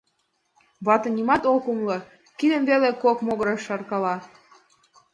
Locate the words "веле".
2.69-2.89